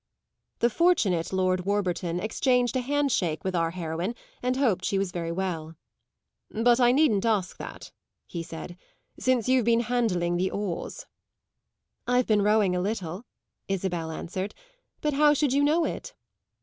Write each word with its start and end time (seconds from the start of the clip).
The 0.61 0.71
fortunate 0.71 1.31
Lord 1.31 1.63
Warburton 1.63 2.19
exchanged 2.19 2.75
a 2.75 2.79
handshake 2.81 3.43
with 3.43 3.55
our 3.55 3.69
heroine 3.69 4.15
and 4.41 4.55
hoped 4.57 4.83
she 4.83 4.97
was 4.97 5.11
very 5.11 5.31
well. 5.31 5.75
"But 6.49 6.79
I 6.79 6.91
needn't 6.91 7.23
ask 7.23 7.57
that," 7.57 7.91
he 8.25 8.41
said, 8.41 8.77
"since 9.19 9.47
you've 9.47 9.65
been 9.65 9.81
handling 9.81 10.37
the 10.37 10.49
oars." 10.49 11.05
"I've 12.07 12.25
been 12.25 12.41
rowing 12.41 12.75
a 12.75 12.81
little," 12.81 13.25
Isabel 13.67 14.09
answered; 14.09 14.55
"but 15.01 15.13
how 15.13 15.35
should 15.35 15.53
you 15.53 15.63
know 15.63 15.85
it?" 15.85 16.15